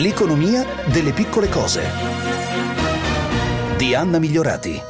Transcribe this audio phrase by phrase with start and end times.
[0.00, 1.82] L'economia delle piccole cose.
[3.76, 4.80] Di Anna Migliorati.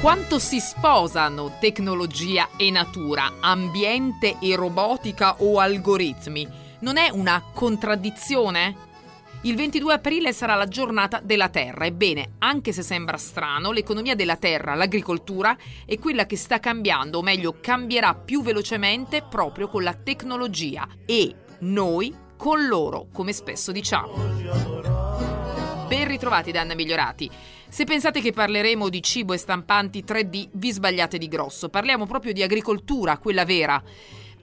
[0.00, 6.48] Quanto si sposano tecnologia e natura, ambiente e robotica o algoritmi?
[6.82, 8.85] Non è una contraddizione?
[9.42, 11.86] Il 22 aprile sarà la giornata della Terra.
[11.86, 17.22] Ebbene, anche se sembra strano, l'economia della Terra, l'agricoltura, è quella che sta cambiando, o
[17.22, 24.14] meglio, cambierà più velocemente proprio con la tecnologia e noi con loro, come spesso diciamo.
[25.86, 27.30] Ben ritrovati da Anna Migliorati.
[27.68, 31.68] Se pensate che parleremo di cibo e stampanti 3D, vi sbagliate di grosso.
[31.68, 33.80] Parliamo proprio di agricoltura, quella vera.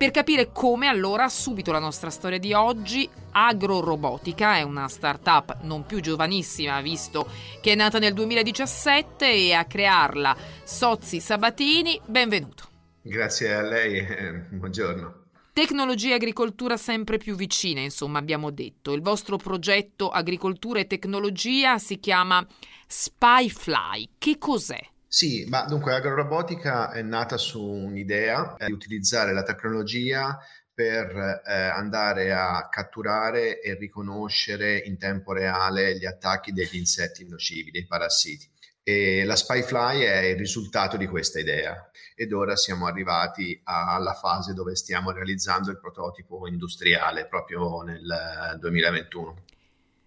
[0.00, 5.84] Per capire come allora subito la nostra storia di oggi, Agrorobotica è una startup non
[5.84, 7.28] più giovanissima visto
[7.60, 10.34] che è nata nel 2017 e a crearla
[10.64, 12.64] Sozzi Sabatini, benvenuto.
[13.02, 15.24] Grazie a lei, eh, buongiorno.
[15.52, 18.94] Tecnologia e agricoltura sempre più vicine, insomma, abbiamo detto.
[18.94, 22.42] Il vostro progetto Agricoltura e Tecnologia si chiama
[22.86, 24.12] Spyfly.
[24.16, 24.80] Che cos'è?
[25.12, 30.38] Sì, ma dunque l'agrorobotica è nata su un'idea di utilizzare la tecnologia
[30.72, 37.72] per eh, andare a catturare e riconoscere in tempo reale gli attacchi degli insetti nocivi,
[37.72, 38.48] dei parassiti.
[38.84, 44.54] E la Spyfly è il risultato di questa idea ed ora siamo arrivati alla fase
[44.54, 49.42] dove stiamo realizzando il prototipo industriale proprio nel 2021.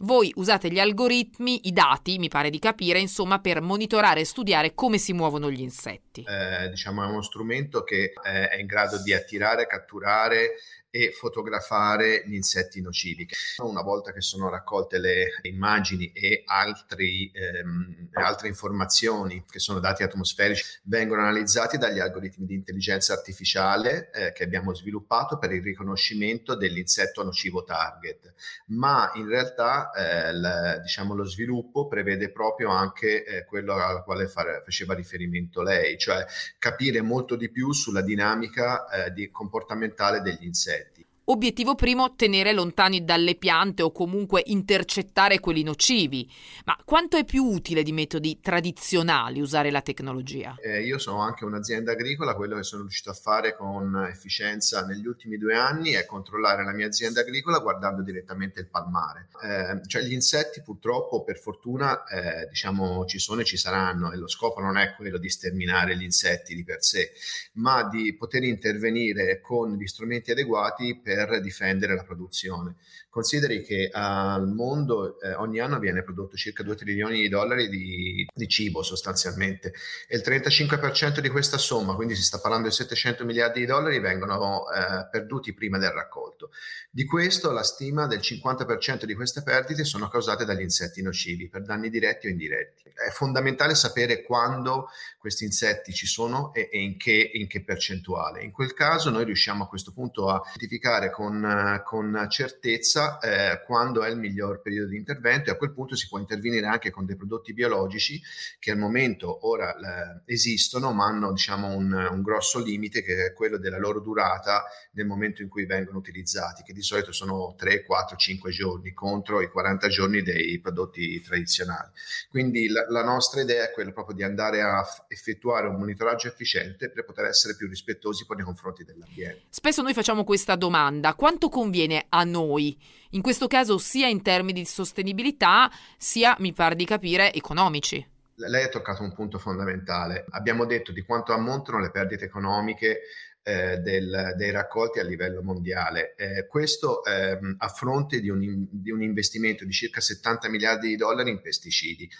[0.00, 4.74] Voi usate gli algoritmi, i dati, mi pare di capire, insomma, per monitorare e studiare
[4.74, 6.24] come si muovono gli insetti.
[6.28, 10.56] Eh, diciamo è uno strumento che eh, è in grado di attirare, catturare
[10.96, 13.28] e fotografare gli insetti nocivi.
[13.58, 20.02] Una volta che sono raccolte le immagini e altri, ehm, altre informazioni che sono dati
[20.02, 26.54] atmosferici vengono analizzati dagli algoritmi di intelligenza artificiale eh, che abbiamo sviluppato per il riconoscimento
[26.54, 28.32] dell'insetto nocivo target.
[28.68, 34.28] Ma in realtà eh, l, diciamo, lo sviluppo prevede proprio anche eh, quello al quale
[34.28, 36.24] fare, faceva riferimento lei, cioè
[36.58, 40.95] capire molto di più sulla dinamica eh, di comportamentale degli insetti.
[41.28, 46.30] Obiettivo primo, tenere lontani dalle piante o comunque intercettare quelli nocivi.
[46.66, 50.54] Ma quanto è più utile di metodi tradizionali usare la tecnologia?
[50.60, 55.04] Eh, io sono anche un'azienda agricola, quello che sono riuscito a fare con efficienza negli
[55.04, 59.26] ultimi due anni è controllare la mia azienda agricola guardando direttamente il palmare.
[59.42, 64.16] Eh, cioè gli insetti purtroppo, per fortuna, eh, diciamo ci sono e ci saranno e
[64.16, 67.10] lo scopo non è quello di sterminare gli insetti di per sé,
[67.54, 72.74] ma di poter intervenire con gli strumenti adeguati per per difendere la produzione.
[73.08, 78.26] Consideri che al mondo eh, ogni anno viene prodotto circa 2 trilioni di dollari di,
[78.34, 79.72] di, cibo sostanzialmente
[80.06, 84.00] e il 35% di questa somma, quindi si sta parlando di 700 miliardi di dollari,
[84.00, 86.50] vengono eh, perduti prima del raccolto.
[86.90, 91.62] Di questo la stima del 50% di queste perdite sono causate dagli insetti nocivi per
[91.62, 92.90] danni diretti o indiretti.
[92.90, 94.88] È fondamentale sapere quando
[95.18, 98.42] questi insetti ci sono e, e in, che, in che percentuale.
[98.42, 104.02] In quel caso noi riusciamo a questo punto a identificare con, con certezza eh, quando
[104.02, 107.04] è il miglior periodo di intervento e a quel punto si può intervenire anche con
[107.04, 108.20] dei prodotti biologici
[108.58, 113.32] che al momento ora eh, esistono ma hanno diciamo un, un, grosso limite che è
[113.32, 117.84] quello della loro durata nel momento in cui vengono utilizzati che di solito sono 3,
[117.84, 121.90] 4, 5 giorni contro i 40 giorni dei prodotti tradizionali.
[122.28, 126.28] Quindi la, la nostra idea è quella proprio di andare a f- effettuare un monitoraggio
[126.28, 129.44] efficiente per poter essere più rispettosi nei confronti dell'ambiente.
[129.50, 132.78] Spesso noi facciamo questa domanda, quanto conviene a noi
[133.10, 138.04] in questo caso sia in termini di sostenibilità, sia, mi pare di capire, economici.
[138.34, 140.26] Lei ha toccato un punto fondamentale.
[140.30, 143.00] Abbiamo detto di quanto ammontano le perdite economiche
[143.42, 146.14] eh, del, dei raccolti a livello mondiale.
[146.16, 150.96] Eh, questo eh, a fronte di un, di un investimento di circa 70 miliardi di
[150.96, 152.10] dollari in pesticidi.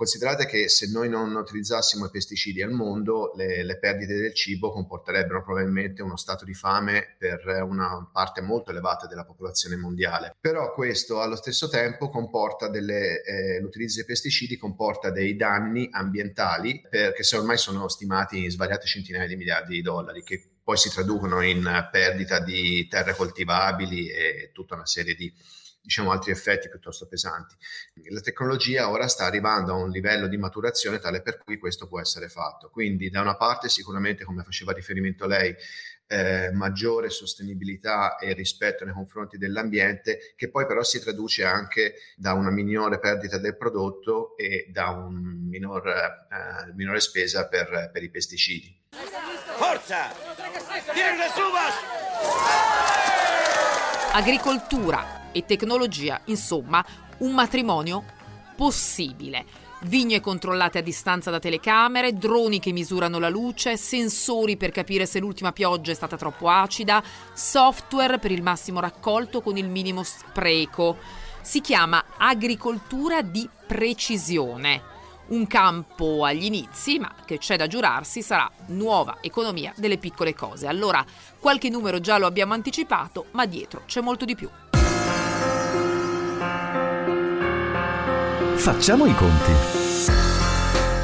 [0.00, 4.72] Considerate che se noi non utilizzassimo i pesticidi al mondo, le, le, perdite del cibo
[4.72, 10.34] comporterebbero probabilmente uno stato di fame per una parte molto elevata della popolazione mondiale.
[10.40, 16.80] Però questo allo stesso tempo comporta delle, eh, l'utilizzo dei pesticidi comporta dei danni ambientali
[16.88, 20.88] perché se ormai sono stimati in svariate centinaia di miliardi di dollari che poi si
[20.88, 25.30] traducono in perdita di terre coltivabili e tutta una serie di
[25.80, 27.54] diciamo, altri effetti piuttosto pesanti.
[28.10, 32.00] La tecnologia ora sta arrivando a un livello di maturazione tale per cui questo può
[32.00, 32.68] essere fatto.
[32.70, 35.54] Quindi da una parte sicuramente, come faceva riferimento lei,
[36.06, 42.32] eh, maggiore sostenibilità e rispetto nei confronti dell'ambiente, che poi però si traduce anche da
[42.32, 48.10] una minore perdita del prodotto e da una minor, eh, minore spesa per, per i
[48.10, 48.76] pesticidi.
[49.56, 50.08] Forza!
[50.92, 51.42] Tienile su,
[54.12, 56.84] Agricoltura e tecnologia, insomma,
[57.18, 58.04] un matrimonio
[58.56, 59.44] possibile.
[59.84, 65.18] Vigne controllate a distanza da telecamere, droni che misurano la luce, sensori per capire se
[65.18, 70.98] l'ultima pioggia è stata troppo acida, software per il massimo raccolto con il minimo spreco.
[71.40, 74.82] Si chiama agricoltura di precisione.
[75.28, 80.66] Un campo agli inizi, ma che c'è da giurarsi sarà nuova economia delle piccole cose.
[80.66, 81.02] Allora,
[81.38, 84.50] qualche numero già lo abbiamo anticipato, ma dietro c'è molto di più.
[88.60, 89.50] Facciamo i conti.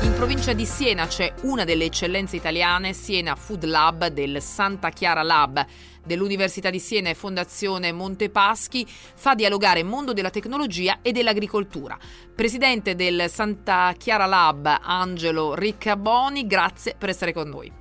[0.05, 5.23] In provincia di Siena c'è una delle eccellenze italiane, Siena Food Lab del Santa Chiara
[5.23, 5.65] Lab
[6.05, 11.97] dell'Università di Siena e Fondazione Montepaschi fa dialogare mondo della tecnologia e dell'agricoltura.
[12.35, 17.73] Presidente del Santa Chiara Lab, Angelo Riccaboni, grazie per essere con noi.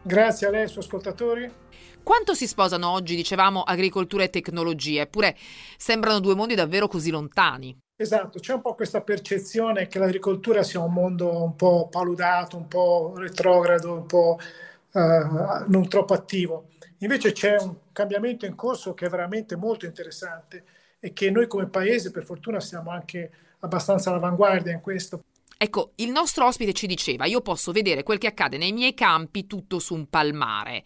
[0.00, 1.50] Grazie a lei suoi ascoltatori.
[2.04, 5.00] Quanto si sposano oggi, dicevamo, agricoltura e tecnologia?
[5.00, 5.34] Eppure
[5.78, 7.76] sembrano due mondi davvero così lontani.
[7.96, 12.68] Esatto, c'è un po' questa percezione che l'agricoltura sia un mondo un po' paludato, un
[12.68, 14.38] po' retrogrado, un po'
[14.92, 15.00] eh,
[15.66, 16.68] non troppo attivo.
[16.98, 20.64] Invece c'è un cambiamento in corso che è veramente molto interessante
[21.00, 23.30] e che noi come paese per fortuna siamo anche
[23.60, 25.24] abbastanza all'avanguardia in questo.
[25.56, 29.46] Ecco, il nostro ospite ci diceva, io posso vedere quel che accade nei miei campi
[29.46, 30.84] tutto su un palmare.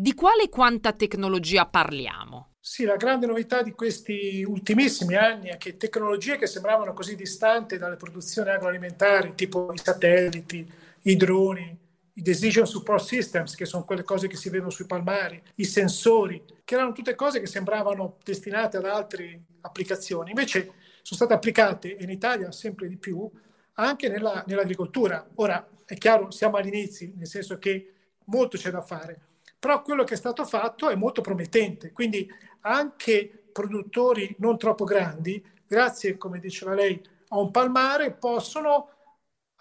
[0.00, 2.52] Di quale e quanta tecnologia parliamo?
[2.60, 7.78] Sì, la grande novità di questi ultimissimi anni è che tecnologie che sembravano così distanti
[7.78, 10.72] dalle produzioni agroalimentari, tipo i satelliti,
[11.02, 11.76] i droni,
[12.12, 16.44] i decision support systems, che sono quelle cose che si vedono sui palmari, i sensori,
[16.62, 22.10] che erano tutte cose che sembravano destinate ad altre applicazioni, invece sono state applicate in
[22.10, 23.28] Italia sempre di più
[23.72, 25.28] anche nella, nell'agricoltura.
[25.34, 27.94] Ora, è chiaro, siamo all'inizio, nel senso che
[28.26, 29.22] molto c'è da fare,
[29.58, 32.28] però quello che è stato fatto è molto promettente, quindi
[32.60, 38.90] anche produttori non troppo grandi, grazie, come diceva lei, a un palmare, possono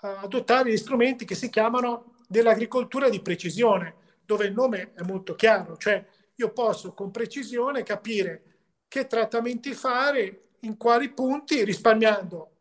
[0.01, 5.35] uh, adottare gli strumenti che si chiamano dell'agricoltura di precisione, dove il nome è molto
[5.35, 6.05] chiaro, cioè
[6.35, 8.43] io posso con precisione capire
[8.87, 12.51] che trattamenti fare, in quali punti, risparmiando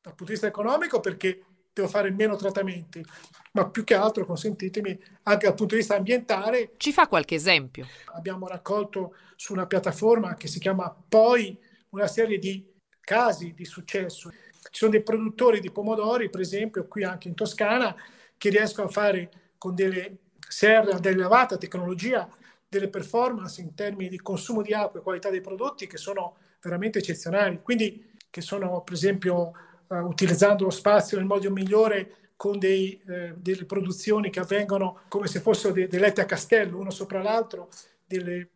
[0.00, 1.44] dal punto di vista economico perché
[1.76, 3.04] devo fare meno trattamenti,
[3.52, 6.72] ma più che altro, consentitemi, anche dal punto di vista ambientale.
[6.78, 7.86] Ci fa qualche esempio?
[8.14, 11.58] Abbiamo raccolto su una piattaforma che si chiama Poi
[11.90, 12.66] una serie di
[12.98, 14.30] casi di successo.
[14.30, 17.94] Ci sono dei produttori di pomodori, per esempio, qui anche in Toscana,
[18.38, 20.16] che riescono a fare con delle
[20.48, 22.26] serre ad elevata tecnologia
[22.66, 27.00] delle performance in termini di consumo di acqua e qualità dei prodotti che sono veramente
[27.00, 27.60] eccezionali.
[27.62, 29.52] Quindi che sono, per esempio,
[29.88, 35.26] uh, utilizzando lo spazio nel modo migliore con dei, eh, delle produzioni che avvengono come
[35.26, 37.70] se fossero dei, dei letti a castello, uno sopra l'altro,
[38.04, 38.46] dei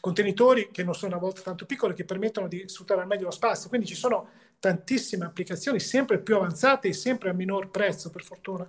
[0.00, 3.30] contenitori che non sono a volte tanto piccoli, che permettono di sfruttare al meglio lo
[3.30, 3.70] spazio.
[3.70, 4.28] Quindi ci sono
[4.60, 8.68] tantissime applicazioni sempre più avanzate e sempre a minor prezzo, per fortuna.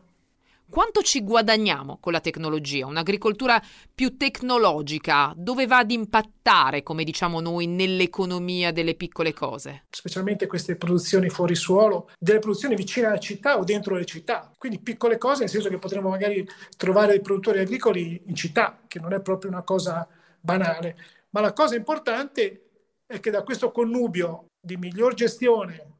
[0.73, 2.87] Quanto ci guadagniamo con la tecnologia?
[2.87, 3.61] Un'agricoltura
[3.93, 9.83] più tecnologica, dove va ad impattare, come diciamo noi, nell'economia delle piccole cose?
[9.91, 14.51] Specialmente queste produzioni fuori suolo, delle produzioni vicine alla città o dentro le città.
[14.57, 16.43] Quindi piccole cose, nel senso che potremmo magari
[16.75, 20.07] trovare dei produttori agricoli in città, che non è proprio una cosa
[20.39, 20.97] banale.
[21.29, 22.69] Ma la cosa importante
[23.05, 25.92] è che da questo connubio di miglior gestione,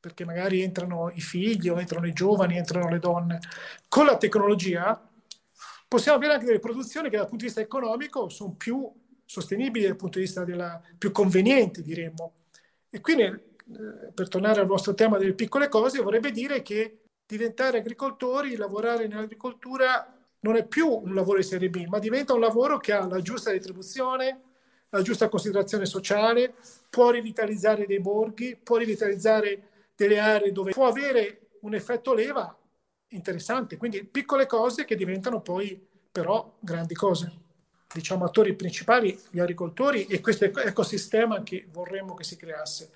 [0.00, 3.40] perché magari entrano i figli o entrano i giovani, entrano le donne.
[3.88, 5.00] Con la tecnologia
[5.88, 8.90] possiamo avere anche delle produzioni che dal punto di vista economico sono più
[9.24, 12.34] sostenibili dal punto di vista della, più convenienti, diremmo.
[12.88, 17.78] E quindi, eh, per tornare al vostro tema delle piccole cose, vorrebbe dire che diventare
[17.78, 22.78] agricoltori, lavorare nell'agricoltura non è più un lavoro di serie B, ma diventa un lavoro
[22.78, 24.40] che ha la giusta retribuzione,
[24.90, 26.54] la giusta considerazione sociale,
[26.88, 29.62] può rivitalizzare dei borghi, può rivitalizzare
[29.98, 32.56] delle aree dove può avere un effetto leva
[33.08, 33.76] interessante.
[33.76, 37.46] Quindi piccole cose che diventano poi però grandi cose.
[37.92, 42.92] Diciamo attori principali, gli agricoltori e questo ecosistema che vorremmo che si creasse.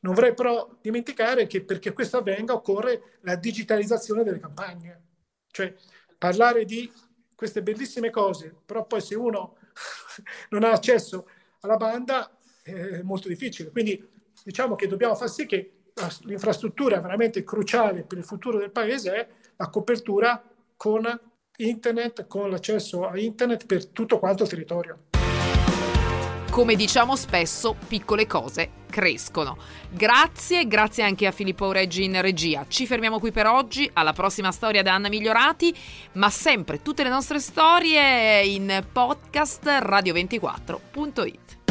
[0.00, 5.02] Non vorrei però dimenticare che perché questo avvenga occorre la digitalizzazione delle campagne.
[5.50, 5.74] Cioè
[6.16, 6.90] parlare di
[7.36, 9.58] queste bellissime cose, però poi se uno
[10.50, 11.28] non ha accesso
[11.60, 13.70] alla banda è molto difficile.
[13.70, 14.08] Quindi
[14.42, 15.73] diciamo che dobbiamo far sì che
[16.22, 20.42] l'infrastruttura veramente cruciale per il futuro del paese è la copertura
[20.76, 21.02] con
[21.56, 24.98] internet, con l'accesso a internet per tutto quanto il territorio.
[26.50, 29.56] come diciamo spesso, piccole cose crescono.
[29.90, 32.64] Grazie, grazie anche a Filippo Reggi in regia.
[32.68, 35.74] Ci fermiamo qui per oggi, alla prossima storia da Anna Migliorati,
[36.12, 41.63] ma sempre tutte le nostre storie in podcast radio24.it.